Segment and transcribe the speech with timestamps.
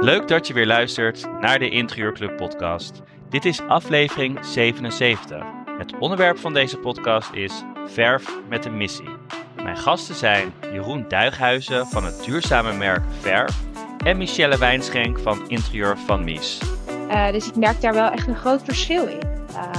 [0.00, 3.02] Leuk dat je weer luistert naar de Interieurclub podcast.
[3.28, 5.44] Dit is aflevering 77.
[5.78, 9.16] Het onderwerp van deze podcast is verf met een missie.
[9.62, 13.56] Mijn gasten zijn Jeroen Duighuizen van het duurzame merk Verf
[14.04, 16.60] en Michelle Wijnschenk van Interieur van Mies.
[17.08, 19.20] Uh, dus ik merk daar wel echt een groot verschil in.
[19.50, 19.72] Uh,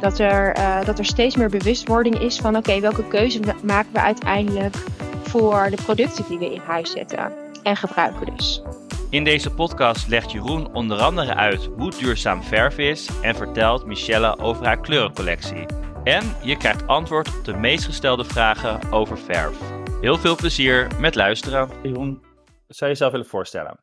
[0.00, 3.92] dat, er, uh, dat er steeds meer bewustwording is van oké, okay, welke keuze maken
[3.92, 4.76] we uiteindelijk
[5.22, 7.32] voor de producten die we in huis zetten
[7.62, 8.62] en gebruiken dus.
[9.10, 14.38] In deze podcast legt Jeroen onder andere uit hoe duurzaam verf is en vertelt Michelle
[14.38, 15.66] over haar kleurencollectie.
[16.04, 19.58] En je krijgt antwoord op de meest gestelde vragen over verf.
[20.00, 21.70] Heel veel plezier met luisteren.
[21.82, 22.20] Jeroen,
[22.66, 23.80] zou je jezelf willen voorstellen?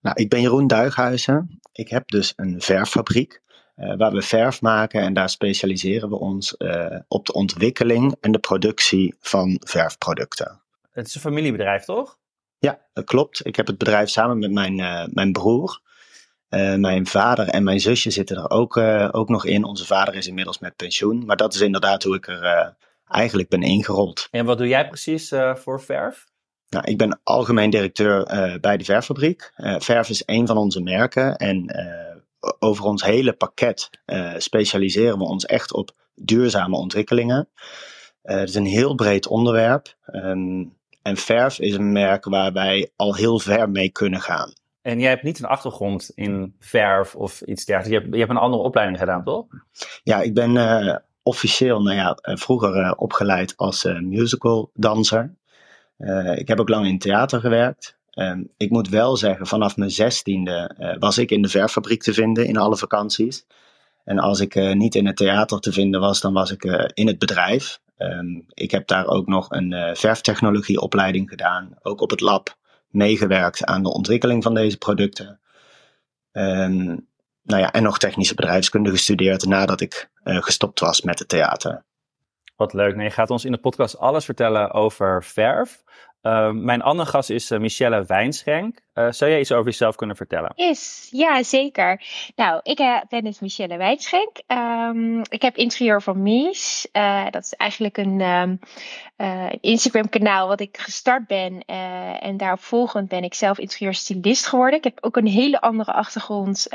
[0.00, 1.60] Nou, ik ben Jeroen Duighuizen.
[1.72, 3.42] Ik heb dus een verffabriek
[3.80, 8.32] uh, waar we verf maken en daar specialiseren we ons uh, op de ontwikkeling en
[8.32, 10.60] de productie van verfproducten.
[10.90, 12.18] Het is een familiebedrijf, toch?
[12.58, 13.46] Ja, dat klopt.
[13.46, 15.80] Ik heb het bedrijf samen met mijn, uh, mijn broer.
[16.76, 18.76] mijn vader en mijn zusje zitten er ook,
[19.12, 19.64] ook nog in.
[19.64, 21.24] Onze vader is inmiddels met pensioen.
[21.26, 22.74] Maar dat is inderdaad hoe ik er
[23.08, 24.28] eigenlijk ben ingerold.
[24.30, 26.26] En wat doe jij precies voor verf?
[26.68, 28.24] Nou, ik ben algemeen directeur
[28.60, 29.52] bij de verffabriek.
[29.78, 31.66] Verf is een van onze merken en
[32.58, 33.90] over ons hele pakket
[34.36, 37.48] specialiseren we ons echt op duurzame ontwikkelingen.
[38.22, 43.14] het is een heel breed onderwerp um, en verf is een merk waar wij al
[43.14, 44.52] heel ver mee kunnen gaan.
[44.82, 47.96] En jij hebt niet een achtergrond in verf of iets dergelijks.
[47.96, 49.46] Je hebt, je hebt een andere opleiding gedaan, toch?
[50.02, 55.34] Ja, ik ben officieel, nou ja, vroeger opgeleid als musical danser.
[55.98, 57.97] Uh, ik heb ook lang in theater gewerkt.
[58.18, 62.12] Um, ik moet wel zeggen, vanaf mijn zestiende uh, was ik in de verffabriek te
[62.12, 63.46] vinden in alle vakanties.
[64.04, 67.06] En als ik uh, niet in het theater te vinden was, dan was ik in
[67.06, 67.80] het bedrijf.
[67.98, 72.56] Um, ik heb daar ook nog een verftechnologieopleiding gedaan, ook op het lab
[72.88, 75.40] meegewerkt aan de ontwikkeling van deze producten.
[76.32, 77.06] Um,
[77.42, 81.84] nou ja, en nog technische bedrijfskunde gestudeerd nadat ik gestopt was met het theater.
[82.56, 82.96] Wat leuk.
[82.96, 85.82] Nee, je gaat ons in de podcast alles vertellen over verf.
[86.22, 88.80] Uh, mijn andere gast is uh, Michelle Wijnschenk.
[88.94, 90.52] Uh, zou jij iets over jezelf kunnen vertellen?
[90.54, 92.02] Is, ja, zeker.
[92.36, 94.36] Nou, ik ben dus Michelle Wijnschenk.
[94.46, 96.88] Um, ik heb interieur van Mies.
[97.30, 98.58] dat is eigenlijk een um,
[99.60, 101.64] Instagram-kanaal wat ik gestart ben.
[102.20, 104.78] en daarop volgend ben ik zelf interieurstylist geworden.
[104.78, 106.66] Ik heb ook een hele andere achtergrond.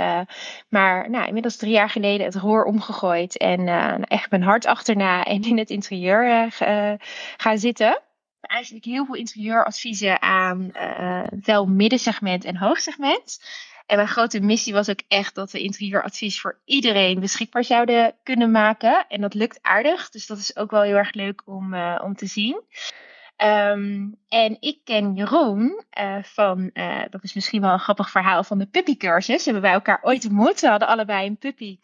[0.70, 3.38] maar nou, inmiddels drie jaar geleden het roer omgegooid.
[3.38, 3.68] En
[4.08, 6.52] echt mijn hart achterna en in het interieur
[7.38, 8.02] gaan zitten
[8.48, 10.72] eigenlijk heel veel interieuradviezen aan
[11.46, 13.44] uh, middensegment en hoogsegment.
[13.86, 18.52] En mijn grote missie was ook echt dat we interieuradvies voor iedereen beschikbaar zouden kunnen
[18.52, 19.06] maken.
[19.08, 22.16] En dat lukt aardig, dus dat is ook wel heel erg leuk om, uh, om
[22.16, 22.62] te zien.
[23.38, 26.70] Um, en ik ken Jeroen uh, van,
[27.10, 29.46] dat is misschien wel een grappig verhaal, van de puppycursus.
[29.46, 30.60] Hebben wij elkaar ooit ontmoet.
[30.60, 31.80] We hadden allebei een puppy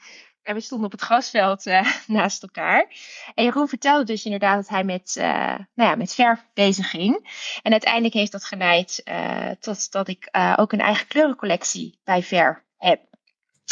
[0.49, 2.87] en we stonden op het grasveld uh, naast elkaar.
[3.35, 5.25] En Jeroen vertelde dus inderdaad dat hij met, uh,
[5.73, 7.29] nou ja, met verf bezig ging.
[7.61, 12.63] En uiteindelijk heeft dat geleid uh, tot dat ik ook een eigen kleurencollectie bij Ver
[12.77, 13.01] heb.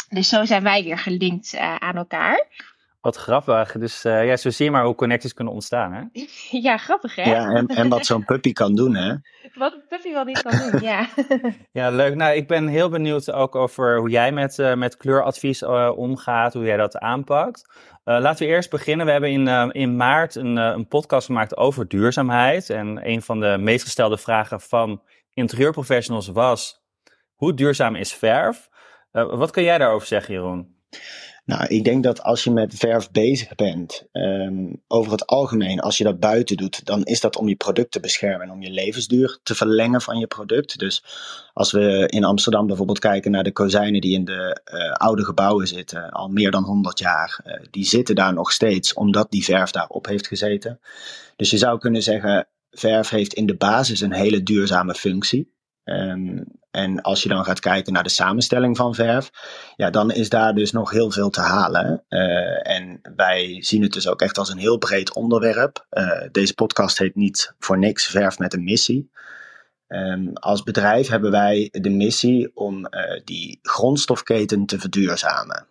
[0.08, 2.46] Dus zo zijn wij weer gelinkt aan elkaar.
[3.00, 3.72] Wat grappig.
[3.72, 6.02] Dus uh, ja, zo zie je maar hoe connecties kunnen ontstaan, hè?
[6.66, 7.22] Ja, grappig, hè?
[7.22, 9.14] Ja, en, en wat zo'n puppy kan doen, hè?
[9.54, 11.08] Wat een puppy wel niet kan doen, ja.
[11.80, 12.14] ja, leuk.
[12.14, 16.52] Nou, ik ben heel benieuwd ook over hoe jij met, uh, met kleuradvies uh, omgaat,
[16.52, 17.72] hoe jij dat aanpakt.
[18.04, 19.06] laten we eerst beginnen.
[19.06, 22.70] We hebben in, in maart een, een podcast gemaakt over duurzaamheid.
[22.70, 25.02] En een van de meest gestelde vragen van
[25.34, 26.82] interieurprofessionals was,
[27.34, 28.68] hoe duurzaam is verf?
[29.10, 30.76] wat kun jij daarover zeggen, Jeroen?
[31.48, 35.98] Nou, ik denk dat als je met verf bezig bent, um, over het algemeen, als
[35.98, 38.70] je dat buiten doet, dan is dat om je product te beschermen en om je
[38.70, 40.78] levensduur te verlengen van je product.
[40.78, 41.04] Dus
[41.52, 45.66] als we in Amsterdam bijvoorbeeld kijken naar de kozijnen die in de uh, oude gebouwen
[45.66, 49.70] zitten, al meer dan 100 jaar, uh, die zitten daar nog steeds omdat die verf
[49.70, 50.80] daarop heeft gezeten.
[51.36, 55.52] Dus je zou kunnen zeggen, verf heeft in de basis een hele duurzame functie.
[55.84, 59.30] Um, en als je dan gaat kijken naar de samenstelling van verf,
[59.76, 62.04] ja, dan is daar dus nog heel veel te halen.
[62.08, 65.86] Uh, en wij zien het dus ook echt als een heel breed onderwerp.
[65.90, 69.10] Uh, deze podcast heet niet voor niks Verf met een missie.
[69.88, 75.66] Um, als bedrijf hebben wij de missie om uh, die grondstofketen te verduurzamen.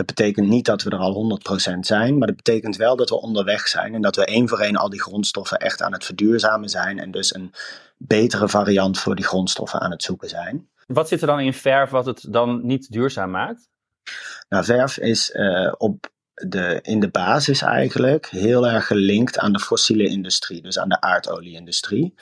[0.00, 1.40] Dat betekent niet dat we er al
[1.74, 4.58] 100% zijn, maar dat betekent wel dat we onderweg zijn en dat we één voor
[4.58, 7.52] één al die grondstoffen echt aan het verduurzamen zijn en dus een
[7.96, 10.68] betere variant voor die grondstoffen aan het zoeken zijn.
[10.86, 13.68] Wat zit er dan in verf wat het dan niet duurzaam maakt?
[14.48, 19.60] Nou, verf is uh, op de, in de basis eigenlijk heel erg gelinkt aan de
[19.60, 22.14] fossiele industrie, dus aan de aardolie-industrie.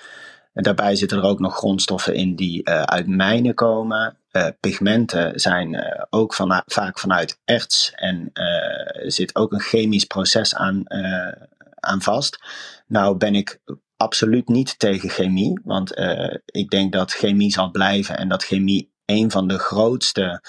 [0.53, 4.17] En daarbij zitten er ook nog grondstoffen in die uh, uit mijnen komen.
[4.39, 10.05] Uh, pigmenten zijn uh, ook van, vaak vanuit erts en er zit ook een chemisch
[10.05, 10.83] proces aan,
[11.81, 12.39] aan vast.
[12.87, 13.61] Nou ben ik
[13.97, 15.99] absoluut niet tegen chemie, want
[16.45, 20.43] ik denk dat chemie zal blijven en dat chemie een van de grootste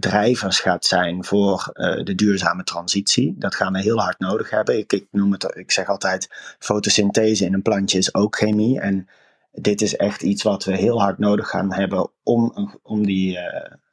[0.00, 1.70] drijvers gaat zijn voor
[2.04, 3.34] de duurzame transitie.
[3.38, 4.78] Dat gaan we heel hard nodig hebben.
[4.78, 6.28] Ik, ik, noem het, ik zeg altijd,
[6.58, 8.80] fotosynthese in een plantje is ook chemie.
[8.80, 9.08] En
[9.54, 13.42] dit is echt iets wat we heel hard nodig gaan hebben om, om die, uh,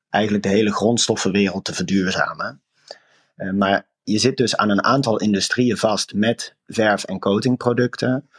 [0.10, 2.62] eigenlijk de hele grondstoffenwereld te verduurzamen.
[3.54, 8.30] maar je zit dus aan een aantal industrieën vast met verf- en coatingproducten.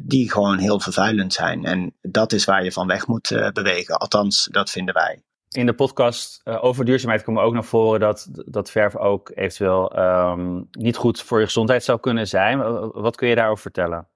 [0.00, 1.64] die gewoon heel vervuilend zijn.
[1.64, 3.96] En dat is waar je van weg moet bewegen.
[3.96, 5.22] Althans, dat vinden wij
[5.54, 10.68] in de podcast over duurzaamheid komen ook naar voren dat, dat verf ook eventueel um,
[10.70, 12.58] niet goed voor je gezondheid zou kunnen zijn.
[12.92, 14.08] Wat kun je daarover vertellen?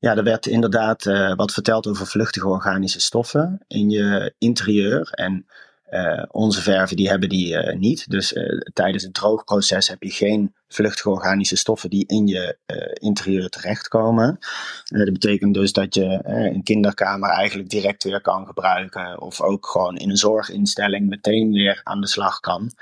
[0.00, 5.10] Ja, er werd inderdaad uh, wat verteld over vluchtige organische stoffen in je interieur.
[5.10, 5.46] En
[5.90, 8.10] uh, onze verven die hebben die uh, niet.
[8.10, 8.34] Dus
[8.72, 12.58] tijdens het droogproces heb je geen vluchtige organische stoffen die in je
[12.92, 14.38] interieur terechtkomen.
[14.84, 19.20] dat betekent dus dat je een kinderkamer eigenlijk direct weer kan gebruiken.
[19.20, 22.72] Of ook gewoon in een zorginstelling meteen weer aan de slag kan.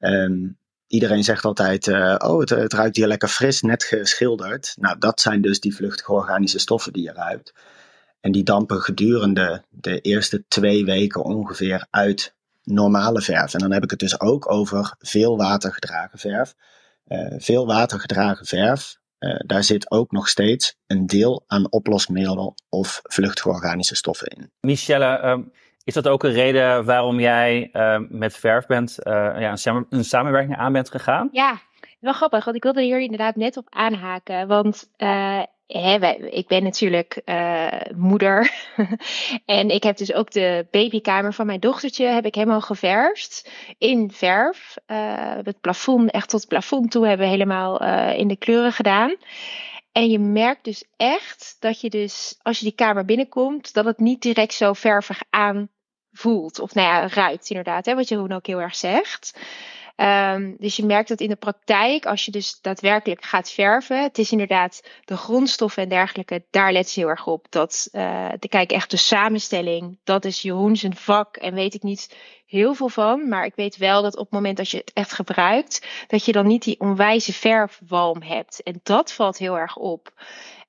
[0.00, 0.58] Um,
[0.94, 1.88] iedereen zegt altijd,
[2.22, 4.74] oh het, het, ruikt hier lekker fris, net geschilderd.
[4.76, 7.52] Nou dat zijn dus die vluchtige organische stoffen die je ruikt.
[8.20, 13.54] En die dampen gedurende de eerste twee weken ongeveer uit normale verf.
[13.54, 16.54] En dan heb ik het dus ook over veel watergedragen verf.
[17.08, 23.00] Uh, veel watergedragen verf, uh, daar zit ook nog steeds een deel aan oplosmiddelen of
[23.02, 24.50] vluchtige organische stoffen in.
[24.60, 25.52] Michelle, um,
[25.84, 30.56] is dat ook een reden waarom jij uh, met verf bent, ja, een, een, samenwerking
[30.56, 31.28] aan bent gegaan?
[31.32, 31.58] Ja,
[32.00, 34.48] wel grappig, want ik wilde hier inderdaad net op aanhaken.
[34.48, 34.90] Want
[35.66, 37.22] hè, ik ben natuurlijk
[37.96, 38.50] moeder.
[39.46, 44.10] en ik heb dus ook de babykamer van mijn dochtertje heb ik helemaal geverfd in
[44.10, 44.76] verf.
[45.42, 47.82] Het plafond, echt tot het plafond toe hebben we helemaal
[48.14, 49.16] in de kleuren gedaan.
[49.94, 53.98] En je merkt dus echt dat je dus, als je die kamer binnenkomt, dat het
[53.98, 55.22] niet direct zo vervig
[56.14, 56.60] aanvoelt.
[56.60, 59.38] Of nou ja, ruikt inderdaad, hè, wat Jeroen ook heel erg zegt.
[59.96, 64.18] Um, dus je merkt dat in de praktijk, als je dus daadwerkelijk gaat verven, het
[64.18, 67.46] is inderdaad de grondstoffen en dergelijke, daar let ze heel erg op.
[67.50, 71.82] Dat, uh, de, kijk echt de samenstelling, dat is Jeroen zijn vak en weet ik
[71.82, 73.28] niet heel veel van.
[73.28, 76.32] Maar ik weet wel dat op het moment dat je het echt gebruikt, dat je
[76.32, 78.62] dan niet die onwijze verfwalm hebt.
[78.62, 80.12] En dat valt heel erg op.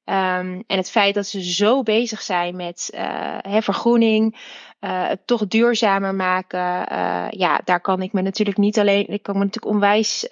[0.09, 4.33] Um, en het feit dat ze zo bezig zijn met uh, vergroening,
[4.79, 6.91] uh, het toch duurzamer maken.
[6.91, 10.27] Uh, ja, daar kan ik me natuurlijk niet alleen, ik kan me natuurlijk onwijs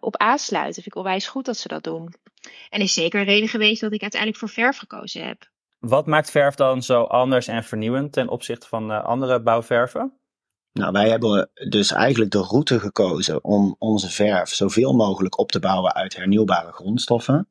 [0.00, 0.82] op aansluiten.
[0.82, 2.14] Vind ik onwijs goed dat ze dat doen.
[2.70, 5.50] En is zeker een reden geweest dat ik uiteindelijk voor verf gekozen heb.
[5.78, 10.12] Wat maakt verf dan zo anders en vernieuwend ten opzichte van andere bouwverven?
[10.72, 15.60] Nou, wij hebben dus eigenlijk de route gekozen om onze verf zoveel mogelijk op te
[15.60, 17.48] bouwen uit hernieuwbare grondstoffen.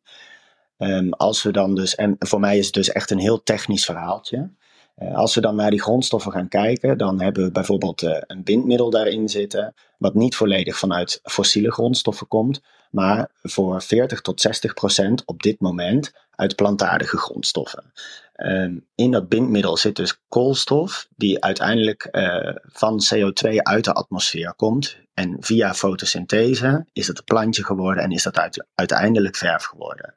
[0.78, 3.86] Um, als we dan dus, en voor mij is het dus echt een heel technisch
[3.86, 4.50] verhaaltje.
[4.98, 8.44] Uh, als we dan naar die grondstoffen gaan kijken, dan hebben we bijvoorbeeld uh, een
[8.44, 12.62] bindmiddel daarin zitten, wat niet volledig vanuit fossiele grondstoffen komt,
[12.92, 17.92] maar voor 40 tot 60 procent op dit moment uit plantaardige grondstoffen.
[18.36, 24.54] Um, in dat bindmiddel zit dus koolstof, die uiteindelijk uh, van CO2 uit de atmosfeer
[24.54, 24.98] komt.
[25.14, 30.16] En via fotosynthese is het een plantje geworden en is dat uit, uiteindelijk verf geworden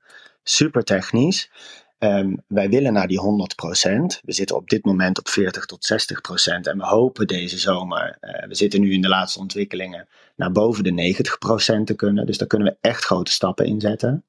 [0.50, 1.50] super technisch.
[1.98, 4.20] Um, wij willen naar die 100%.
[4.22, 6.60] We zitten op dit moment op 40 tot 60%.
[6.60, 10.84] En we hopen deze zomer, uh, we zitten nu in de laatste ontwikkelingen, naar boven
[10.84, 12.26] de 90% te kunnen.
[12.26, 14.24] Dus daar kunnen we echt grote stappen in zetten.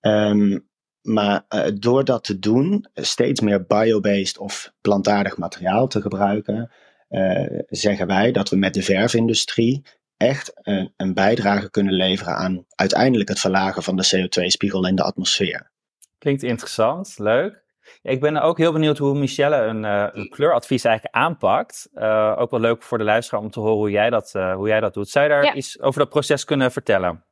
[0.00, 0.66] Um,
[1.02, 6.70] maar uh, door dat te doen, steeds meer biobased of plantaardig materiaal te gebruiken,
[7.10, 9.82] uh, zeggen wij dat we met de verfindustrie
[10.18, 15.02] echt een, een bijdrage kunnen leveren aan uiteindelijk het verlagen van de CO2-spiegel in de
[15.02, 15.70] atmosfeer.
[16.18, 17.66] Klinkt interessant, leuk.
[18.02, 21.88] Ik ben ook heel benieuwd hoe Michelle een, uh, een kleuradvies eigenlijk aanpakt.
[21.94, 24.68] Uh, ook wel leuk voor de luisteraar om te horen hoe jij dat, uh, hoe
[24.68, 25.08] jij dat doet.
[25.08, 25.54] Zou je daar ja.
[25.54, 27.24] iets over dat proces kunnen vertellen?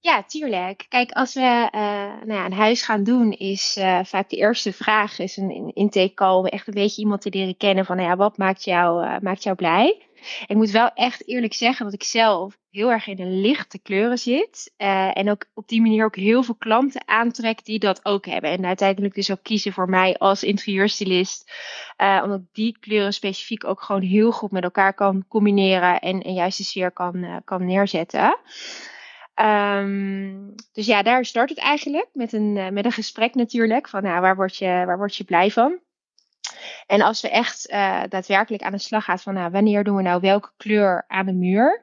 [0.00, 0.86] Ja, tuurlijk.
[0.88, 1.68] Kijk, als we
[2.24, 6.36] nou ja, een huis gaan doen, is vaak de eerste vraag is een intake call
[6.36, 9.42] om echt een beetje iemand te leren kennen van nou ja, wat maakt jou, maakt
[9.42, 10.06] jou blij?
[10.46, 14.18] Ik moet wel echt eerlijk zeggen dat ik zelf heel erg in de lichte kleuren
[14.18, 14.72] zit.
[14.78, 18.50] Uh, en ook op die manier ook heel veel klanten aantrek die dat ook hebben.
[18.50, 21.52] En uiteindelijk dus ook kiezen voor mij als interieurstylist.
[22.02, 26.00] Uh, omdat die kleuren specifiek ook gewoon heel goed met elkaar kan combineren.
[26.00, 28.38] En, en juist sfeer kan, uh, kan neerzetten.
[29.34, 30.34] Ehm,
[30.72, 33.88] dus ja, daar start het eigenlijk met een, met een gesprek natuurlijk.
[33.88, 35.78] Van nou, waar word je, waar word je blij van?
[36.86, 40.02] En als we echt uh, daadwerkelijk aan de slag gaan van nou, wanneer doen we
[40.02, 41.80] nou welke kleur aan de muur,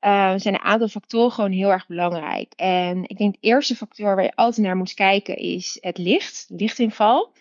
[0.00, 2.52] uh, zijn een aantal factoren gewoon heel erg belangrijk.
[2.56, 6.46] En ik denk de eerste factor waar je altijd naar moet kijken is het licht,
[6.48, 7.32] lichtinval.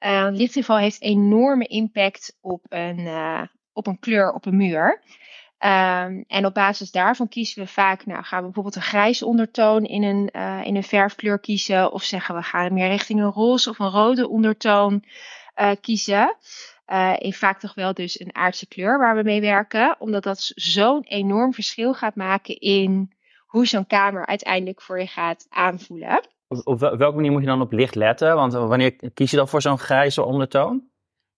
[0.00, 3.08] Uh, lichtinval heeft enorme impact op een,
[3.72, 5.02] op een kleur op een muur.
[5.58, 9.84] Um, en op basis daarvan kiezen we vaak, nou gaan we bijvoorbeeld een grijze ondertoon
[9.84, 10.28] in een,
[10.64, 11.92] in een verfkleur kiezen.
[11.92, 15.04] Of zeggen we gaan meer richting een roze of een rode ondertoon
[15.80, 16.36] kiezen.
[16.92, 19.96] Uh, in vaak toch wel dus een aardse kleur waar we mee werken.
[19.98, 23.12] Omdat dat zo'n enorm verschil gaat maken in
[23.46, 26.28] hoe zo'n kamer uiteindelijk voor je gaat aanvoelen.
[26.48, 28.34] Op, op welke manier moet je dan op licht letten?
[28.34, 30.88] Want wanneer kies je dan voor zo'n grijze ondertoon?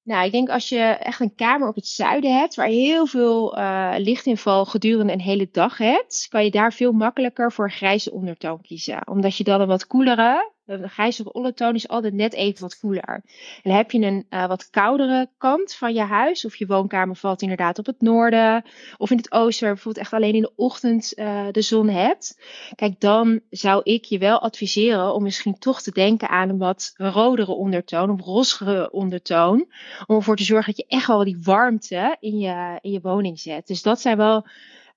[0.03, 3.07] Nou, ik denk als je echt een kamer op het zuiden hebt, waar je heel
[3.07, 7.71] veel uh, lichtinval gedurende een hele dag hebt, kan je daar veel makkelijker voor een
[7.71, 9.09] grijze ondertoon kiezen.
[9.09, 13.25] Omdat je dan een wat koelere, de grijze ondertoon is altijd net even wat koeler.
[13.63, 17.43] En heb je een uh, wat koudere kant van je huis, of je woonkamer valt
[17.43, 18.65] inderdaad op het noorden,
[18.97, 22.41] of in het oosten, waar bijvoorbeeld echt alleen in de ochtend uh, de zon hebt.
[22.75, 26.93] Kijk, dan zou ik je wel adviseren om misschien toch te denken aan een wat
[26.97, 29.73] rodere ondertoon, of rossere ondertoon.
[30.07, 33.41] Om ervoor te zorgen dat je echt wel die warmte in je, in je woning
[33.41, 33.67] zet.
[33.67, 34.47] Dus dat zijn wel.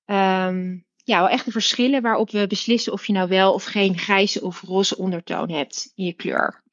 [0.06, 3.98] Um, ja, wel echt de verschillen waarop we beslissen of je nou wel of geen
[3.98, 6.64] grijze of roze ondertoon hebt in je kleur.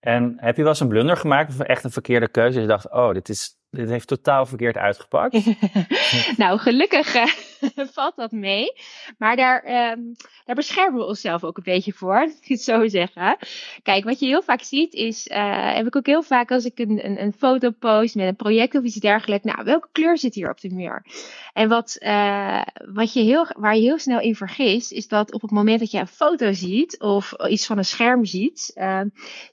[0.00, 2.60] En heb je wel eens een blunder gemaakt of echt een verkeerde keuze?
[2.60, 5.44] Je dacht, oh, dit, is, dit heeft totaal verkeerd uitgepakt.
[6.36, 7.26] nou, gelukkig uh,
[7.94, 8.72] valt dat mee.
[9.18, 13.36] Maar daar, um, daar beschermen we onszelf ook een beetje voor, ik het zo zeggen.
[13.82, 16.78] Kijk, wat je heel vaak ziet is, uh, heb ik ook heel vaak als ik
[16.78, 19.44] een, een, een foto post met een project of iets dergelijks.
[19.44, 21.06] Nou, welke kleur zit hier op de muur?
[21.52, 25.42] En wat, uh, wat je heel, waar je heel snel in vergist, is dat op
[25.42, 28.72] het moment dat je een foto ziet of iets van een scherm ziet,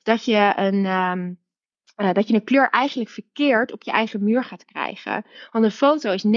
[0.03, 0.85] dat je een.
[0.85, 1.41] Um,
[1.97, 5.25] uh, dat je een kleur eigenlijk verkeerd op je eigen muur gaat krijgen.
[5.51, 6.29] Want een foto is 99%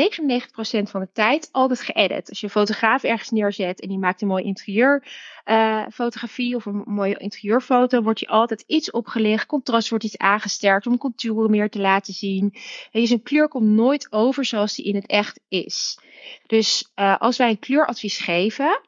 [0.83, 2.29] van de tijd altijd geëdit.
[2.29, 6.83] Als je een fotograaf ergens neerzet en die maakt een mooi interieurfotografie uh, of een
[6.85, 9.47] mooie interieurfoto, wordt je altijd iets opgelicht.
[9.47, 12.51] Contrast wordt iets aangesterkt om contouren meer te laten zien.
[12.91, 15.99] En dus een kleur komt nooit over zoals die in het echt is.
[16.47, 18.81] Dus uh, als wij een kleuradvies geven,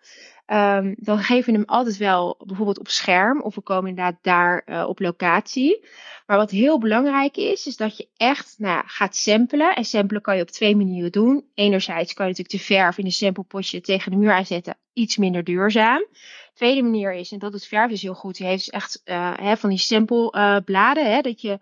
[0.52, 4.62] Um, dan geven we hem altijd wel bijvoorbeeld op scherm of we komen inderdaad daar
[4.66, 5.86] uh, op locatie.
[6.26, 9.74] Maar wat heel belangrijk is, is dat je echt nou, gaat samplen.
[9.74, 11.44] En samplen kan je op twee manieren doen.
[11.54, 15.44] Enerzijds kan je natuurlijk de verf in een samplepotje tegen de muur aanzetten, iets minder
[15.44, 16.06] duurzaam.
[16.54, 19.56] Tweede manier is, en dat doet verf dus heel goed, die heeft echt uh, hè,
[19.56, 21.58] van die samplebladen, dat je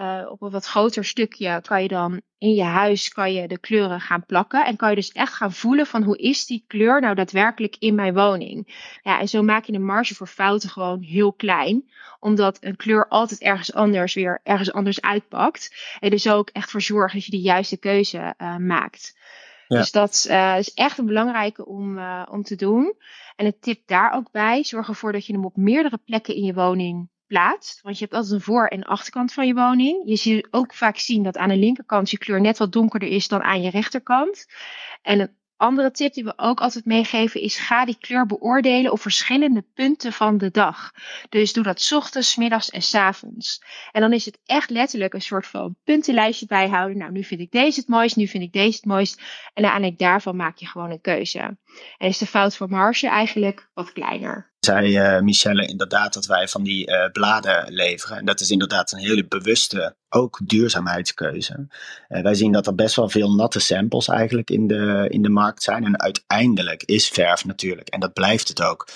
[0.00, 3.58] uh, op een wat groter stukje kan je dan in je huis kan je de
[3.58, 4.64] kleuren gaan plakken.
[4.64, 7.94] En kan je dus echt gaan voelen van hoe is die kleur nou daadwerkelijk in
[7.94, 8.88] mijn woning.
[9.02, 11.90] Ja, en zo maak je de marge voor fouten gewoon heel klein.
[12.20, 15.94] Omdat een kleur altijd ergens anders weer ergens anders uitpakt.
[15.98, 19.18] En dus ook echt voor zorgen dat je de juiste keuze uh, maakt.
[19.66, 19.78] Ja.
[19.78, 22.94] Dus dat uh, is echt een belangrijke om, om te doen.
[23.36, 26.44] En een tip daar ook bij: zorg ervoor dat je hem op meerdere plekken in
[26.44, 27.80] je woning plaatst.
[27.82, 30.02] Want je hebt altijd een voor- en achterkant van je woning.
[30.04, 33.28] Je ziet ook vaak zien dat aan de linkerkant je kleur net wat donkerder is
[33.28, 34.46] dan aan je rechterkant.
[35.02, 39.00] En een andere tip die we ook altijd meegeven is: ga die kleur beoordelen op
[39.00, 40.90] verschillende punten van de dag.
[41.28, 43.62] Dus doe dat ochtends, middags en avonds.
[43.92, 46.98] En dan is het echt letterlijk een soort van puntenlijstje bijhouden.
[46.98, 49.18] Nou, nu vind ik deze het mooist, nu vind ik deze het mooist.
[49.54, 51.58] En uiteindelijk daarvan maak je gewoon een keuze.
[51.98, 56.48] En is de fout voor marge eigenlijk wat kleiner zei uh, Michelle inderdaad dat wij
[56.48, 58.16] van die uh, bladen leveren.
[58.16, 61.68] En dat is inderdaad een hele bewuste, ook duurzaamheidskeuze.
[62.08, 65.28] Uh, wij zien dat er best wel veel natte samples eigenlijk in de, in de
[65.28, 65.84] markt zijn.
[65.84, 68.88] En uiteindelijk is verf natuurlijk, en dat blijft het ook,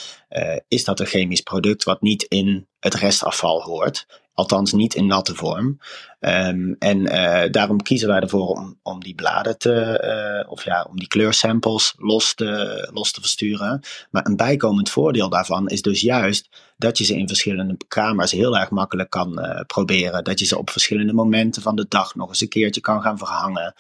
[0.68, 4.06] is dat een chemisch product wat niet in het restafval hoort.
[4.34, 5.78] Althans niet in natte vorm.
[6.20, 10.86] Um, en uh, daarom kiezen wij ervoor om, om die bladen te, uh, of ja,
[10.90, 13.80] om die kleursamples los te, los te versturen.
[14.10, 18.58] Maar een bijkomend voordeel daarvan is dus juist dat je ze in verschillende kamers heel
[18.58, 20.24] erg makkelijk kan uh, proberen.
[20.24, 23.18] Dat je ze op verschillende momenten van de dag nog eens een keertje kan gaan
[23.18, 23.74] verhangen.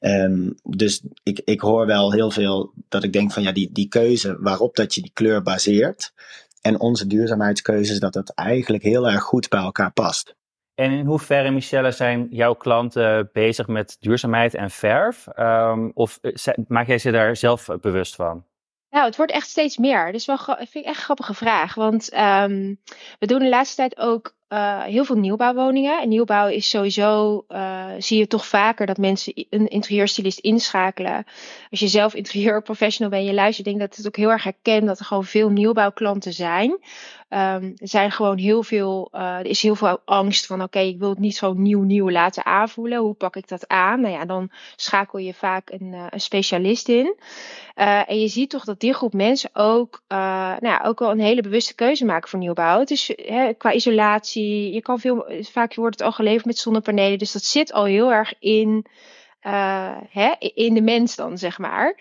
[0.00, 3.88] Um, dus ik, ik hoor wel heel veel dat ik denk van ja, die, die
[3.88, 6.12] keuze waarop dat je die kleur baseert
[6.66, 10.34] en onze duurzaamheidskeuzes, dat dat eigenlijk heel erg goed bij elkaar past.
[10.74, 15.26] En in hoeverre, Michelle, zijn jouw klanten bezig met duurzaamheid en verf?
[15.38, 18.44] Um, of eh, maak jij ze daar zelf bewust van?
[18.90, 20.12] Nou, het wordt echt steeds meer.
[20.12, 21.74] Dus wel, vind ik echt een grappige vraag.
[21.74, 22.80] Want um,
[23.18, 26.00] we doen de laatste tijd ook uh, heel veel nieuwbouwwoningen.
[26.00, 31.24] En nieuwbouw is sowieso, uh, zie je toch vaker dat mensen een interieurstylist inschakelen.
[31.70, 34.98] Als je zelf interieurprofessional bent, je luistert, denk dat het ook heel erg herkent dat
[34.98, 36.70] er gewoon veel nieuwbouwklanten zijn.
[37.28, 40.98] Um, er zijn gewoon heel veel, uh, er is heel veel angst van, oké, ik
[40.98, 42.98] wil het niet zo nieuw, nieuw laten aanvoelen.
[42.98, 44.00] Hoe pak ik dat aan?
[44.00, 47.16] Nou ja, dan schakel je vaak een, een specialist in.
[47.74, 51.42] en je ziet toch dat die groep mensen ook, nou ja, ook wel een hele
[51.42, 52.78] bewuste keuze maken voor nieuwbouw.
[52.78, 57.18] Het is hè, qua isolatie je kan veel, vaak wordt het al geleverd met zonnepanelen.
[57.18, 58.86] Dus dat zit al heel erg in,
[59.42, 61.98] uh, hè, in de mens dan, zeg maar.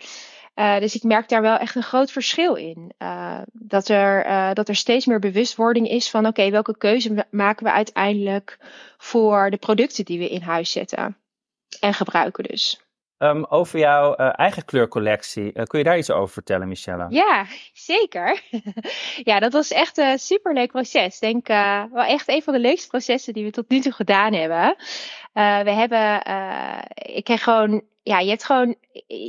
[0.56, 2.92] Uh, dus ik merk daar wel echt een groot verschil in.
[3.00, 7.72] Uh, dat, er, dat er steeds meer bewustwording is van: oké, welke keuze maken we
[7.72, 8.58] uiteindelijk
[8.98, 11.18] voor de producten die we in huis zetten
[11.80, 12.85] en gebruiken, dus.
[13.18, 15.52] Um, over jouw uh, eigen kleurcollectie.
[15.54, 17.06] Uh, kun je daar iets over vertellen, Michelle?
[17.10, 18.42] Ja, zeker.
[19.30, 21.16] ja, dat was echt een superleuk proces.
[21.16, 23.92] Ik denk uh, wel echt een van de leukste processen die we tot nu toe
[23.92, 24.76] gedaan hebben.
[25.36, 26.22] We hebben,
[26.96, 28.76] ik kreeg gewoon ja, je hebt gewoon,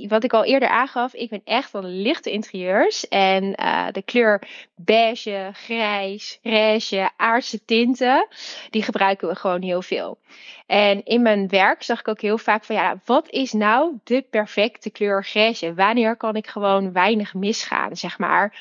[0.08, 3.08] wat ik al eerder aangaf, ik ben echt van lichte interieurs.
[3.08, 8.26] En uh, de kleur beige, grijs, grijsje, aardse tinten,
[8.70, 10.18] die gebruiken we gewoon heel veel.
[10.66, 14.22] En in mijn werk zag ik ook heel vaak van, ja, wat is nou de
[14.30, 15.74] perfecte kleur grijsje?
[15.74, 18.54] Wanneer kan ik gewoon weinig misgaan, zeg maar?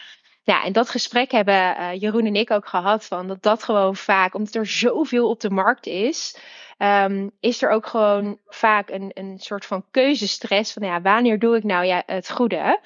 [0.45, 3.95] Ja, en dat gesprek hebben uh, Jeroen en ik ook gehad van dat dat gewoon
[3.95, 6.37] vaak, omdat er zoveel op de markt is,
[6.77, 11.55] um, is er ook gewoon vaak een, een soort van keuzestress van ja, wanneer doe
[11.55, 12.79] ik nou ja, het goede?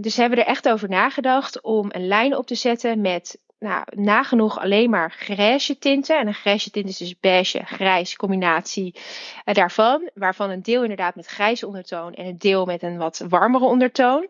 [0.00, 3.84] Dus we hebben er echt over nagedacht om een lijn op te zetten met nou,
[3.90, 6.18] nagenoeg alleen maar grijze tinten.
[6.18, 8.94] En een grijze tint is dus beige, grijs combinatie
[9.44, 10.10] uh, daarvan.
[10.14, 14.28] Waarvan een deel inderdaad met grijze ondertoon en een deel met een wat warmere ondertoon.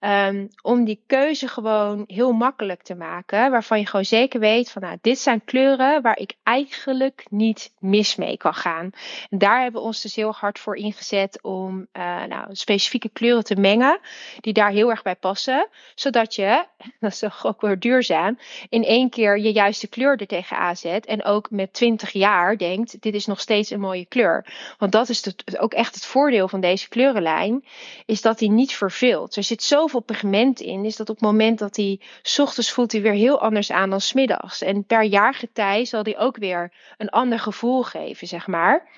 [0.00, 3.50] Um, om die keuze gewoon heel makkelijk te maken.
[3.50, 8.16] Waarvan je gewoon zeker weet van nou, dit zijn kleuren waar ik eigenlijk niet mis
[8.16, 8.90] mee kan gaan.
[9.30, 13.44] En daar hebben we ons dus heel hard voor ingezet om uh, nou, specifieke kleuren
[13.44, 13.98] te mengen.
[14.40, 15.68] Die daar heel erg bij passen.
[15.94, 16.64] Zodat je,
[17.00, 18.38] dat is toch ook weer duurzaam,
[18.68, 21.06] in één keer je juiste kleur er tegenaan zet.
[21.06, 24.46] En ook met 20 jaar denkt, dit is nog steeds een mooie kleur.
[24.78, 27.64] Want dat is het, ook echt het voordeel van deze kleurenlijn.
[28.06, 29.36] Is dat die niet verveelt.
[29.36, 32.00] Er zit zoveel pigment in, is dat op het moment dat hij
[32.38, 34.62] ochtends voelt hij weer heel anders aan dan smiddags.
[34.62, 38.88] En per jaargetij zal hij ook weer een ander gevoel geven, zeg maar.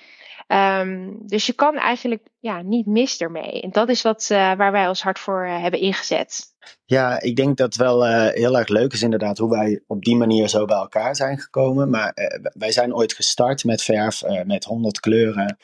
[0.47, 3.61] Um, dus je kan eigenlijk ja, niet mis ermee.
[3.61, 6.47] En dat is wat, uh, waar wij ons hard voor uh, hebben ingezet.
[6.85, 10.17] Ja, ik denk dat wel uh, heel erg leuk is inderdaad hoe wij op die
[10.17, 11.91] manier zo bij elkaar zijn gekomen.
[11.91, 12.13] Maar
[12.53, 15.57] wij zijn ooit gestart met verf, met 100 kleuren.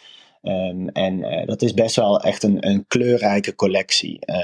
[0.47, 4.19] Um, en uh, dat is best wel echt een, een kleurrijke collectie.
[4.27, 4.37] Uh,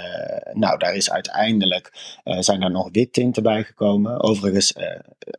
[0.52, 1.92] nou, daar is uiteindelijk
[2.24, 4.22] uh, zijn er nog wittinten bij gekomen.
[4.22, 4.74] Overigens,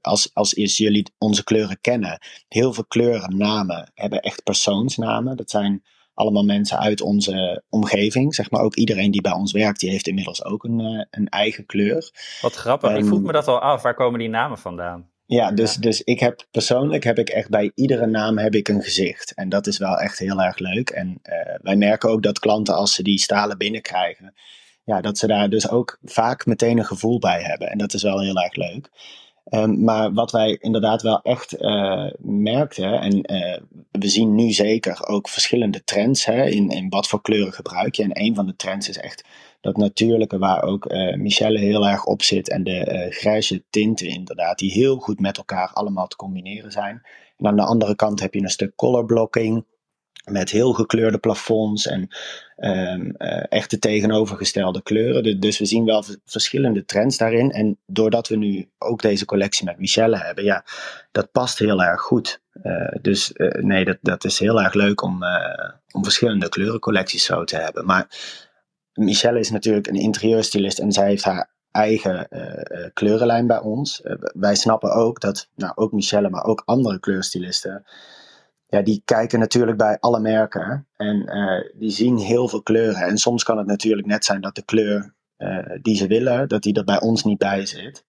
[0.01, 5.37] als, als jullie onze kleuren kennen, heel veel kleurennamen hebben echt persoonsnamen.
[5.37, 8.35] Dat zijn allemaal mensen uit onze omgeving.
[8.35, 11.65] Zeg maar ook iedereen die bij ons werkt, die heeft inmiddels ook een, een eigen
[11.65, 12.11] kleur.
[12.41, 12.91] Wat grappig.
[12.91, 13.81] Um, ik vroeg me dat al af.
[13.81, 15.10] Waar komen die namen vandaan?
[15.33, 18.81] Ja, dus, dus ik heb persoonlijk heb ik echt bij iedere naam heb ik een
[18.81, 19.33] gezicht.
[19.33, 20.89] En dat is wel echt heel erg leuk.
[20.89, 24.33] En uh, wij merken ook dat klanten als ze die stalen binnenkrijgen,
[24.83, 27.69] ja, dat ze daar dus ook vaak meteen een gevoel bij hebben.
[27.69, 28.89] En dat is wel heel erg leuk.
[29.49, 33.57] Um, maar wat wij inderdaad wel echt uh, merkten, en uh,
[33.91, 38.03] we zien nu zeker ook verschillende trends hè, in, in wat voor kleuren gebruik je.
[38.03, 39.23] En een van de trends is echt
[39.61, 44.07] dat natuurlijke waar ook uh, Michelle heel erg op zit en de uh, grijze tinten
[44.07, 47.01] inderdaad, die heel goed met elkaar allemaal te combineren zijn.
[47.37, 49.65] En aan de andere kant heb je een stuk color blocking
[50.25, 52.07] met heel gekleurde plafonds en
[52.57, 55.39] um, uh, echt de tegenovergestelde kleuren.
[55.39, 57.51] Dus we zien wel verschillende trends daarin.
[57.51, 60.65] En doordat we nu ook deze collectie met Michelle hebben, ja,
[61.11, 62.41] dat past heel erg goed.
[63.01, 65.23] Dus nee, dat, dat is heel erg leuk om,
[65.91, 67.85] om verschillende kleurencollecties zo te hebben.
[67.85, 68.07] Maar
[68.93, 74.01] Michelle is natuurlijk een interieurstylist en zij heeft haar eigen uh, kleurenlijn bij ons.
[74.03, 77.85] Uh, wij snappen ook dat, nou ook Michelle, maar ook andere kleurstylisten,
[78.67, 81.25] ja, die kijken natuurlijk bij alle merken en
[81.73, 83.01] die zien heel veel kleuren.
[83.01, 85.13] En soms kan het natuurlijk net zijn dat de kleur
[85.81, 88.05] die ze willen, dat die er bij ons niet bij zit.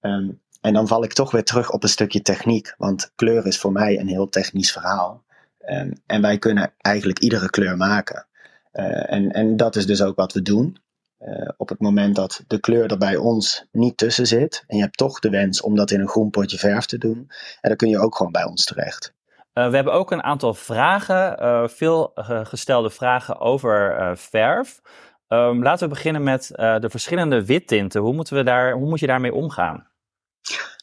[0.00, 3.58] Um, en dan val ik toch weer terug op een stukje techniek, want kleur is
[3.58, 5.24] voor mij een heel technisch verhaal.
[5.68, 8.26] Um, en wij kunnen eigenlijk iedere kleur maken.
[8.72, 10.76] Uh, en, en dat is dus ook wat we doen.
[11.20, 14.82] Uh, op het moment dat de kleur er bij ons niet tussen zit en je
[14.82, 17.30] hebt toch de wens om dat in een groen potje verf te doen,
[17.60, 19.14] en dan kun je ook gewoon bij ons terecht.
[19.52, 24.80] We hebben ook een aantal vragen, veel gestelde vragen over verf.
[25.28, 28.00] Um, laten we beginnen met de verschillende wittinten.
[28.00, 29.86] Hoe, moeten we daar, hoe moet je daarmee omgaan?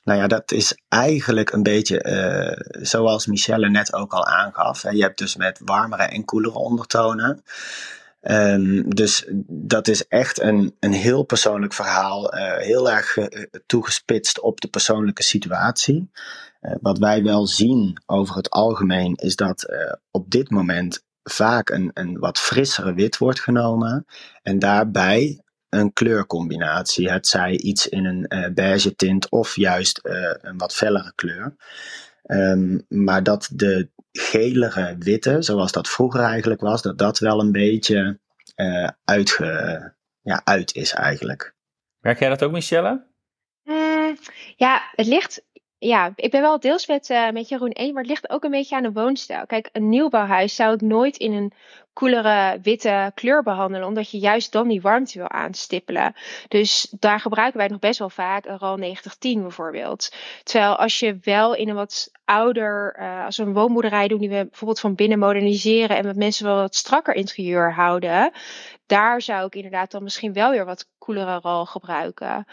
[0.07, 4.81] Nou ja, dat is eigenlijk een beetje uh, zoals Michelle net ook al aangaf.
[4.81, 4.89] Hè.
[4.89, 7.43] Je hebt dus met warmere en koelere ondertonen.
[8.21, 13.25] Um, dus dat is echt een, een heel persoonlijk verhaal, uh, heel erg uh,
[13.65, 16.11] toegespitst op de persoonlijke situatie.
[16.81, 19.65] Wat wij wel zien over het algemeen is dat
[20.11, 24.05] op dit moment vaak een, een wat frissere wit wordt genomen
[24.43, 27.11] en daarbij een kleurcombinatie.
[27.11, 29.99] Het zij iets in een beige tint of juist
[30.41, 31.55] een wat fellere kleur.
[32.27, 37.51] Um, maar dat de gelere witte, zoals dat vroeger eigenlijk was, dat dat wel een
[37.51, 38.19] beetje
[38.55, 41.55] uh, uitge, ja, uit is eigenlijk.
[41.99, 43.05] Merk jij dat ook, Michelle?
[43.63, 44.17] Mm,
[44.55, 45.45] ja, het ligt.
[45.77, 48.51] Ja, ik ben wel deels met, uh, met Jeroen één, maar het ligt ook een
[48.51, 49.45] beetje aan de woonstijl.
[49.45, 51.53] Kijk, een nieuwbouwhuis zou ik nooit in een
[51.97, 56.13] koelere witte kleur behandelen, omdat je juist dan die warmte wil aanstippelen.
[56.47, 60.15] Dus daar gebruiken wij nog best wel vaak een RAL 9010 bijvoorbeeld.
[60.43, 64.29] Terwijl als je wel in een wat ouder, uh, als we een woonboerderij doen die
[64.29, 68.31] we bijvoorbeeld van binnen moderniseren en met mensen wel wat strakker interieur houden,
[68.85, 72.45] daar zou ik inderdaad dan misschien wel weer wat koelere RAL gebruiken.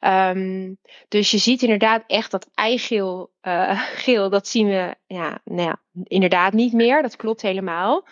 [0.00, 0.78] Um,
[1.08, 5.80] dus je ziet inderdaad echt dat eigeel, uh, geel, dat zien we ja, nou ja,
[6.02, 7.02] inderdaad niet meer.
[7.02, 8.04] Dat klopt helemaal.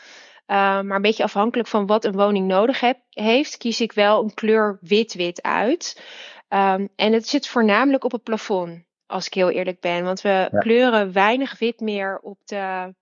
[0.52, 4.22] Uh, maar een beetje afhankelijk van wat een woning nodig heb, heeft, kies ik wel
[4.22, 6.02] een kleur wit-wit uit.
[6.48, 10.04] Um, en het zit voornamelijk op het plafond, als ik heel eerlijk ben.
[10.04, 10.58] Want we ja.
[10.58, 12.94] kleuren weinig wit meer op de,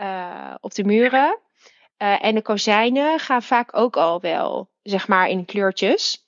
[0.00, 1.38] uh, op de muren.
[1.98, 6.26] Uh, en de kozijnen gaan vaak ook al wel, zeg maar, in kleurtjes.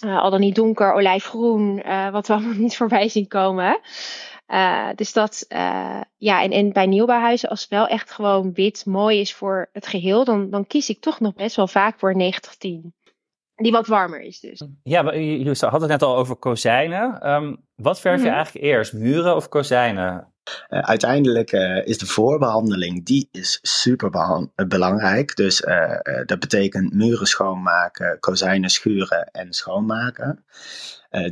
[0.00, 3.80] al dan niet donker, olijfgroen, wat we allemaal niet voorbij zien komen.
[4.50, 8.86] Uh, dus dat, uh, ja, en, en bij nieuwbouwhuizen, als het wel echt gewoon wit
[8.86, 12.16] mooi is voor het geheel, dan, dan kies ik toch nog best wel vaak voor
[12.16, 12.94] 9010.
[13.54, 14.64] Die wat warmer is dus.
[14.82, 17.30] Ja, je, je had het net al over kozijnen.
[17.30, 18.34] Um, wat verf je mm -hmm.
[18.36, 20.29] eigenlijk eerst, muren of kozijnen?
[20.68, 24.10] Uh, uiteindelijk uh, is de voorbehandeling, die is super
[24.68, 25.36] belangrijk.
[25.36, 25.64] Dus
[26.26, 30.44] dat betekent muren schoonmaken, kozijnen schuren en schoonmaken.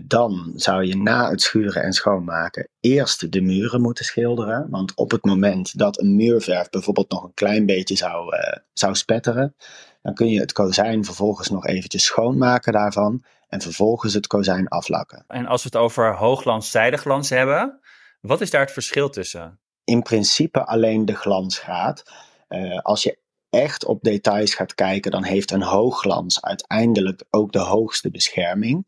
[0.03, 4.67] Dan zou je na het schuren en schoonmaken eerst de muren moeten schilderen.
[4.71, 8.35] Want op het moment dat een muurverf bijvoorbeeld nog een klein beetje zou,
[8.73, 9.55] zou spetteren,
[10.03, 13.25] dan kun je het kozijn vervolgens nog eventjes schoonmaken daarvan.
[13.49, 15.25] En vervolgens het kozijn aflakken.
[15.29, 17.81] En als we het over hoogglans, zijdeglans hebben,
[18.21, 19.61] wat is daar het verschil tussen?
[19.85, 22.03] In principe alleen de glansgraad.
[22.49, 23.19] Uh, als je
[23.51, 28.87] echt op details gaat kijken, dan heeft een hoogglans uiteindelijk ook de hoogste bescherming.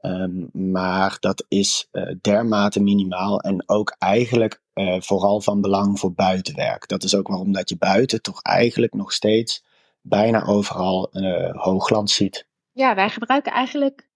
[0.00, 6.12] Um, maar dat is uh, dermate minimaal en ook eigenlijk uh, vooral van belang voor
[6.12, 6.88] buitenwerk.
[6.88, 9.64] Dat is ook waarom dat je buiten toch eigenlijk nog steeds
[10.00, 12.46] bijna overal uh, hoogglans ziet.
[12.72, 14.08] Ja, wij gebruiken eigenlijk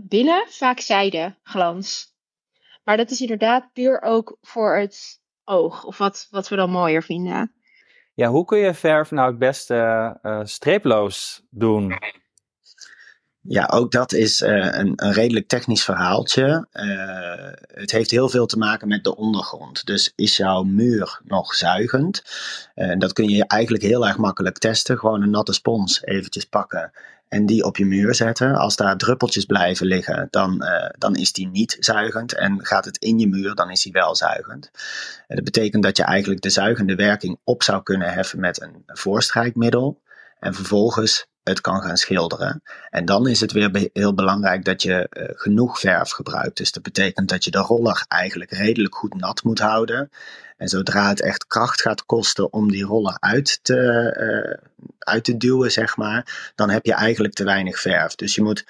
[0.00, 2.11] binnen vaak zijdeglans.
[2.84, 7.02] Maar dat is inderdaad puur ook voor het oog, of wat, wat we dan mooier
[7.02, 7.52] vinden.
[8.14, 11.94] Ja, hoe kun je verf nou het beste streeploos doen?
[13.44, 16.66] Ja, ook dat is uh, een, een, redelijk technisch verhaaltje.
[16.72, 19.86] Uh, het heeft heel veel te maken met de ondergrond.
[19.86, 22.22] Dus is jouw muur nog zuigend?
[22.74, 24.98] Uh, dat kun je eigenlijk heel erg makkelijk testen.
[24.98, 26.92] Gewoon een natte spons eventjes pakken
[27.32, 28.54] en die op je muur zetten.
[28.54, 30.64] Als daar druppeltjes blijven liggen, dan,
[30.98, 32.34] dan is die niet zuigend.
[32.34, 34.70] En gaat het in je muur, dan is die wel zuigend.
[35.28, 40.00] dat betekent dat je eigenlijk de zuigende werking op zou kunnen heffen met een voorstrijkmiddel.
[40.38, 42.62] En vervolgens het kan gaan schilderen.
[42.90, 46.56] En dan is het weer heel belangrijk dat je uh, genoeg verf gebruikt.
[46.56, 50.10] Dus dat betekent dat je de roller eigenlijk redelijk goed nat moet houden.
[50.56, 53.80] En zodra het echt kracht gaat kosten om die roller uit te,
[54.18, 58.14] uh, uit te duwen, zeg maar, dan heb je eigenlijk te weinig verf.
[58.14, 58.66] Dus je moet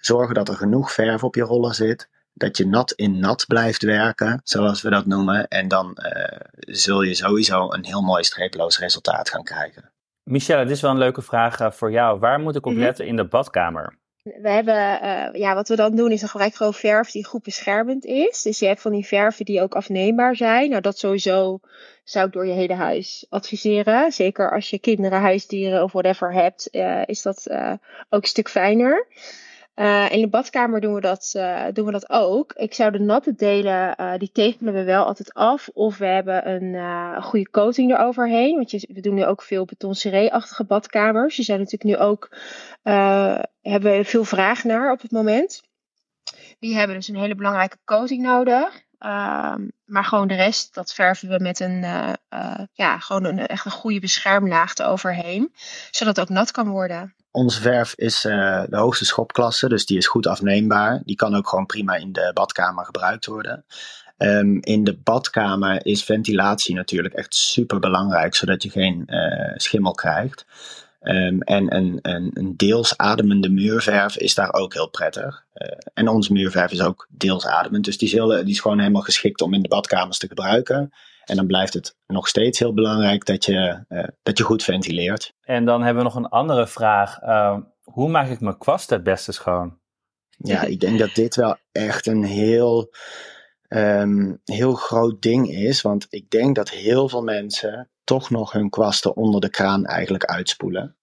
[0.00, 2.08] zorgen dat er genoeg verf op je roller zit.
[2.32, 5.48] Dat je nat in nat blijft werken, zoals we dat noemen.
[5.48, 9.90] En dan uh, zul je sowieso een heel mooi streeploos resultaat gaan krijgen.
[10.30, 12.18] Michelle, dit is wel een leuke vraag uh, voor jou.
[12.18, 13.98] Waar moet ik op letten in de badkamer?
[14.22, 17.42] We hebben, uh, ja, wat we dan doen is dan gebruik gewoon verf die goed
[17.42, 18.42] beschermend is.
[18.42, 20.70] Dus je hebt van die verven die ook afneembaar zijn.
[20.70, 21.60] Nou, dat sowieso
[22.04, 24.12] zou ik door je hele huis adviseren.
[24.12, 27.50] Zeker als je kinderen, huisdieren of whatever hebt, uh, is dat
[28.08, 29.06] ook een stuk fijner.
[29.74, 32.52] Uh, in de badkamer doen we, dat, uh, doen we dat ook.
[32.52, 35.68] Ik zou de natte delen, uh, die tegelen we wel altijd af.
[35.72, 38.56] Of we hebben een goede coating eroverheen.
[38.56, 41.36] Want je, we doen nu ook veel betonseree-achtige badkamers.
[41.36, 42.36] Die zijn natuurlijk nu ook,
[43.60, 45.62] hebben we veel vraag naar op het moment.
[46.58, 48.82] Die hebben dus een hele belangrijke coating nodig.
[48.98, 51.80] Ehm, maar gewoon de rest, dat verven we met een,
[52.72, 55.54] ja, gewoon een, echt een goede beschermlaag eroverheen.
[55.90, 57.14] Zodat het ook nat kan worden.
[57.30, 61.02] Onze verf is de hoogste schopklasse, dus die is goed afneembaar.
[61.04, 63.64] Die kan ook gewoon prima in de badkamer gebruikt worden.
[64.16, 69.08] Ehm, in de badkamer is ventilatie natuurlijk echt super belangrijk, zodat je geen
[69.56, 70.46] schimmel krijgt.
[71.00, 75.44] Ehm, en een, een, een, deels ademende muurverf is daar ook heel prettig.
[75.54, 77.84] Uh, en onze muurverf is ook deels ademend.
[77.84, 80.92] Dus die heel, die is gewoon helemaal geschikt om in de badkamers te gebruiken.
[81.30, 85.34] En dan blijft het nog steeds heel belangrijk dat je, uh, dat je goed ventileert.
[85.40, 87.22] En dan hebben we nog een andere vraag.
[87.22, 89.78] Uh, hoe maak ik mijn kwast het beste schoon?
[90.36, 92.92] Ja, ik denk dat dit wel echt een heel,
[93.68, 95.82] um, heel groot ding is.
[95.82, 100.24] Want ik denk dat heel veel mensen toch nog hun kwasten onder de kraan eigenlijk
[100.24, 100.96] uitspoelen.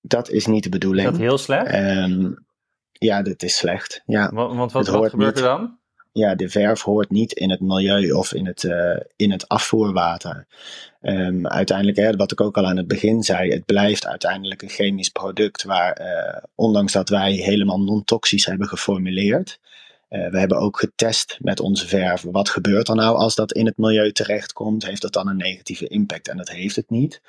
[0.00, 1.06] Dat is niet de bedoeling.
[1.06, 1.74] Is dat heel slecht?
[1.74, 2.46] Um,
[2.92, 4.02] ja, dat is slecht.
[4.06, 4.30] Ja.
[4.32, 5.78] Want, want wat, wat gebeurt er dan?
[6.16, 10.46] Ja, de verf hoort niet in het milieu of in het, uh, in het afvoerwater.
[11.02, 14.68] Um, uiteindelijk, hè, wat ik ook al aan het begin zei, het blijft uiteindelijk een
[14.68, 19.60] chemisch product waar, uh, ondanks dat wij helemaal non-toxisch hebben geformuleerd,
[20.10, 22.22] uh, we hebben ook getest met onze verf.
[22.22, 24.86] Wat gebeurt er nou als dat in het milieu terechtkomt?
[24.86, 26.28] Heeft dat dan een negatieve impact?
[26.28, 27.20] En dat heeft het niet.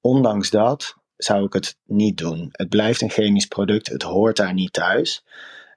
[0.00, 2.48] Ondanks dat zou ik het niet doen.
[2.52, 3.88] Het blijft een chemisch product.
[3.88, 5.24] Het hoort daar niet thuis.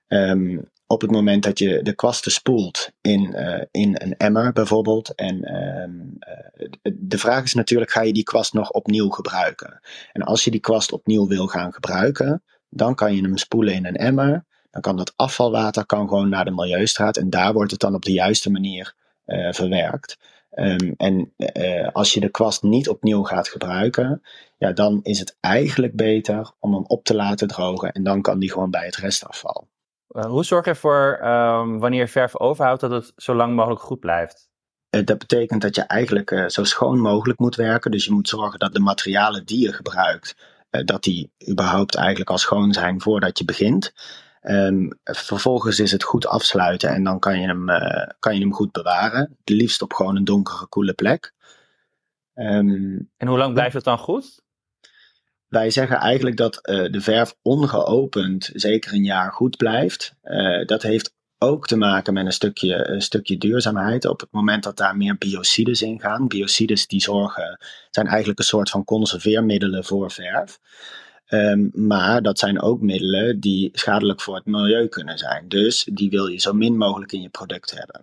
[0.07, 5.15] Um, op het moment dat je de kwasten spoelt in, uh, in een emmer bijvoorbeeld.
[5.15, 9.79] En um, uh, de vraag is natuurlijk, ga je die kwast nog opnieuw gebruiken?
[10.13, 13.85] En als je die kwast opnieuw wil gaan gebruiken, dan kan je hem spoelen in
[13.85, 14.45] een emmer
[14.77, 18.05] dan kan dat afvalwater kan gewoon naar de milieustraat en daar wordt het dan op
[18.05, 18.95] de juiste manier
[19.25, 20.17] uh, verwerkt.
[20.55, 21.33] Um, en
[21.93, 24.21] als je de kwast niet opnieuw gaat gebruiken,
[24.57, 28.39] ja, dan is het eigenlijk beter om hem op te laten drogen en dan kan
[28.39, 29.66] die gewoon bij het restafval.
[30.17, 33.81] Uh, hoe zorg je ervoor, um, wanneer je verf overhoudt, dat het zo lang mogelijk
[33.81, 34.49] goed blijft?
[34.89, 37.91] dat betekent dat je eigenlijk zo schoon mogelijk moet werken.
[37.91, 40.35] Dus je moet zorgen dat de materialen die je gebruikt,
[40.69, 43.93] dat die überhaupt eigenlijk al schoon zijn voordat je begint.
[44.41, 48.53] Um, vervolgens is het goed afsluiten en dan kan je hem, uh, kan je hem
[48.53, 49.19] goed bewaren.
[49.19, 51.33] Het liefst op gewoon een donkere, koele plek.
[52.33, 54.41] Um, en hoe lang blijft het dan goed?
[55.47, 60.13] Wij zeggen eigenlijk dat uh, de verf ongeopend zeker een jaar goed blijft.
[60.23, 64.05] Uh, dat heeft ook te maken met een stukje, stukje duurzaamheid.
[64.05, 66.27] Op het moment dat daar meer biocides in gaan.
[66.27, 70.59] Biocides die zorgen, zijn eigenlijk een soort van conserveermiddelen voor verf.
[71.29, 75.47] Um, maar dat zijn ook middelen die schadelijk voor het milieu kunnen zijn.
[75.47, 78.01] Dus die wil je zo min mogelijk in je product hebben.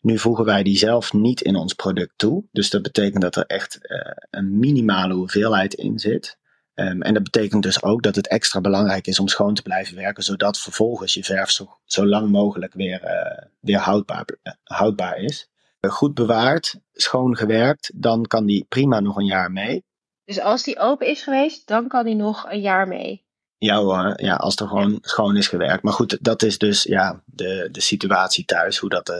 [0.00, 2.44] Nu voegen wij die zelf niet in ons product toe.
[2.52, 3.98] Dus dat betekent dat er echt uh,
[4.30, 6.38] een minimale hoeveelheid in zit.
[6.74, 9.96] Um, en dat betekent dus ook dat het extra belangrijk is om schoon te blijven
[9.96, 15.16] werken, zodat vervolgens je verf zo, zo lang mogelijk weer, uh, weer houdbaar, uh, houdbaar
[15.16, 15.48] is.
[15.80, 19.84] goed bewaard, schoon gewerkt, dan kan die prima nog een jaar mee.
[20.24, 23.24] Dus als die open is geweest, dan kan die nog een jaar mee.
[23.58, 25.82] Ja hoor, ja, als er gewoon schoon is gewerkt.
[25.82, 29.16] Maar goed, dat is dus ja, de, de situatie thuis, hoe dat, uh,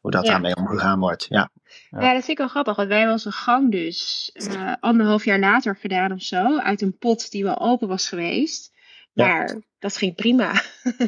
[0.00, 0.30] hoe dat ja.
[0.30, 1.26] daarmee omgegaan wordt.
[1.28, 1.50] Ja.
[1.90, 2.00] Ja.
[2.00, 2.12] Ja.
[2.12, 2.76] dat vind ik wel grappig.
[2.76, 6.58] Want wij hebben onze gang dus uh, anderhalf jaar later gedaan of zo.
[6.58, 8.72] Uit een pot die wel open was geweest.
[9.12, 9.60] Maar ja.
[9.78, 10.52] dat ging prima.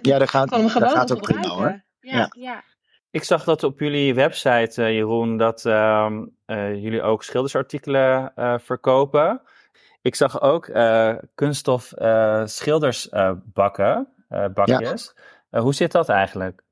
[0.03, 1.83] Ja, dat gaat, dat gaat ook prima hoor.
[2.01, 2.63] Ja, ja.
[3.11, 6.11] Ik zag dat op jullie website, uh, Jeroen, dat uh,
[6.47, 8.33] uh, jullie ook schildersartikelen
[8.65, 9.41] verkopen.
[10.03, 10.71] Ik zag ook
[11.35, 11.93] kunststof
[12.45, 14.09] schildersbakken,
[14.55, 15.15] bakjes.
[15.51, 15.61] Ja.
[15.61, 16.63] hoe zit dat eigenlijk?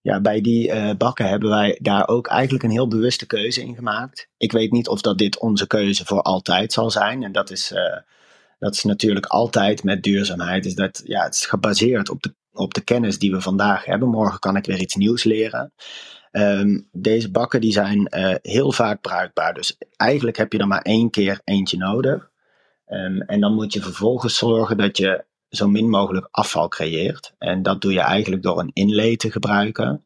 [0.00, 4.28] Ja, bij die bakken hebben wij daar ook eigenlijk een heel bewuste keuze in gemaakt.
[4.36, 7.22] Ik weet niet of dat dit onze keuze voor altijd zal zijn.
[7.22, 7.72] En dat is,
[8.58, 10.66] dat is natuurlijk altijd met duurzaamheid.
[10.66, 14.08] Is dat, ja, het is gebaseerd op de op de kennis die we vandaag hebben.
[14.08, 15.72] Morgen kan ik weer iets nieuws leren.
[16.32, 19.54] Um, deze bakken die zijn uh, heel vaak bruikbaar.
[19.54, 22.30] Dus eigenlijk heb je er maar één keer eentje nodig.
[22.86, 27.34] Um, en dan moet je vervolgens zorgen dat je zo min mogelijk afval creëert.
[27.38, 30.04] En dat doe je eigenlijk door een inlay te gebruiken.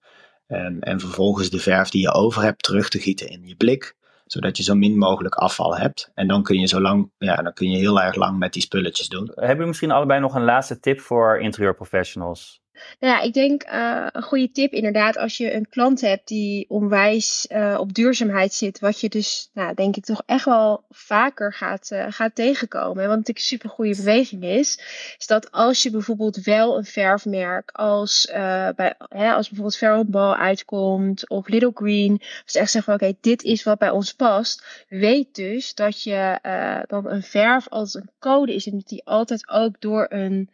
[0.49, 3.97] Um, en vervolgens de verf die je over hebt terug te gieten in je blik
[4.33, 6.11] zodat je zo min mogelijk afval hebt.
[6.15, 8.63] En dan kun je zo lang, ja, dan kun je heel erg lang met die
[8.63, 9.31] spulletjes doen.
[9.35, 12.62] Hebben jullie misschien allebei nog een laatste tip voor interieurprofessionals?
[13.01, 16.65] Nou ja, ik denk uh, een goede tip inderdaad als je een klant hebt die
[16.69, 21.53] onwijs uh, op duurzaamheid zit, wat je dus, nou, denk ik, toch echt wel vaker
[21.53, 23.09] gaat, uh, gaat tegenkomen.
[23.09, 24.79] Natuurlijk een super goede beweging is,
[25.19, 28.29] is dat als je bijvoorbeeld wel een verfmerk als,
[28.77, 33.43] bij, hè, als bijvoorbeeld Ferrobal uitkomt of Little Green, als echt zeggen van oké, dit
[33.43, 36.39] is wat bij ons past, weet dus dat je
[36.87, 40.51] dan een verf als een code is en dat die altijd ook door een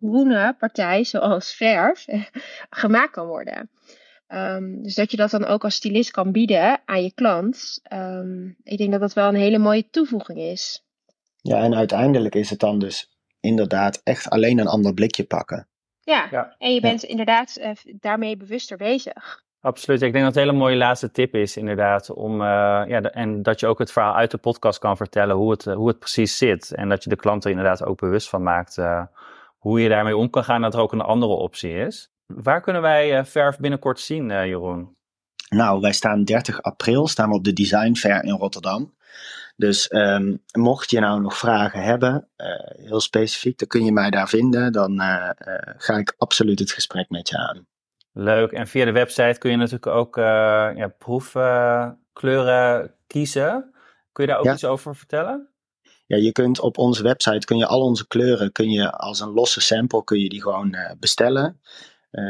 [0.00, 2.06] groene partij, zoals verf,
[2.82, 3.70] gemaakt kan worden.
[4.28, 7.80] Um, dus dat je dat dan ook als stylist kan bieden aan je klant.
[7.92, 10.84] Um, ik denk dat dat wel een hele mooie toevoeging is.
[11.42, 15.68] Ja, en uiteindelijk is het dan dus inderdaad echt alleen een ander blikje pakken.
[16.00, 16.54] Ja, ja.
[16.58, 19.42] en je bent inderdaad uh, daarmee bewuster bezig.
[19.60, 20.02] Absoluut.
[20.02, 22.10] Ik denk dat het een hele mooie laatste tip is, inderdaad.
[22.10, 22.46] Om, uh,
[22.86, 25.88] ja, en dat je ook het verhaal uit de podcast kan vertellen hoe het, hoe
[25.88, 26.74] het precies zit.
[26.74, 29.02] En dat je de klanten inderdaad ook bewust van maakt uh,
[29.60, 30.62] hoe je daarmee om kan gaan.
[30.62, 32.10] Dat er ook een andere optie is.
[32.26, 34.96] Waar kunnen wij verf binnenkort zien, Jeroen?
[35.48, 38.94] Nou, wij staan 30 april staan we op de Design Fair in Rotterdam.
[39.56, 42.46] Dus um, mocht je nou nog vragen hebben, uh,
[42.86, 44.72] heel specifiek, dan kun je mij daar vinden.
[44.72, 47.66] Dan uh, uh, ga ik absoluut het gesprek met je aan.
[48.12, 48.52] Leuk.
[48.52, 53.74] En via de website kun je natuurlijk ook ja, proefkleuren kiezen.
[54.12, 55.49] Kun je daar ook iets over vertellen?
[56.10, 59.32] Ja, je kunt op onze website kun je al onze kleuren kun je als een
[59.32, 61.60] losse sample kun je die gewoon bestellen.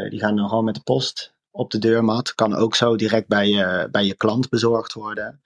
[0.08, 2.34] die gaan dan gewoon met de post op de deurmat.
[2.34, 5.40] Kan ook zo direct bij je, bij je klant bezorgd worden.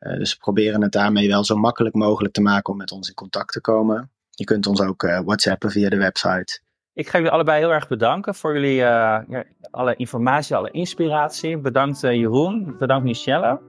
[0.00, 3.08] Uh, dus we proberen het daarmee wel zo makkelijk mogelijk te maken om met ons
[3.08, 4.10] in contact te komen.
[4.30, 6.60] Je kunt ons ook uh, whatsappen via de website.
[6.92, 11.58] Ik ga jullie allebei heel erg bedanken voor jullie uh, ja, alle informatie, alle inspiratie.
[11.58, 13.60] Bedankt Jeroen, bedankt Michelle.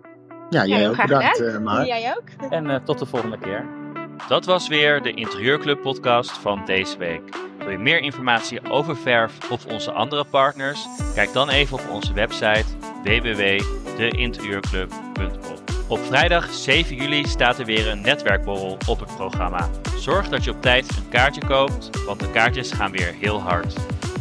[0.50, 1.86] Ja, jij ja, ook bedankt Mark.
[1.86, 2.52] Jij ook.
[2.52, 3.81] En tot de volgende keer.
[4.28, 7.22] Dat was weer de Interieurclub podcast van deze week.
[7.58, 10.88] Wil je meer informatie over verf of onze andere partners?
[11.14, 12.66] Kijk dan even op onze website
[13.04, 15.56] www.deinterieurclub.com.
[15.88, 19.70] Op vrijdag 7 juli staat er weer een netwerkborrel op het programma.
[19.98, 23.76] Zorg dat je op tijd een kaartje koopt, want de kaartjes gaan weer heel hard.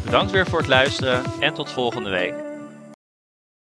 [0.05, 2.50] Bedankt weer voor het luisteren en tot volgende week.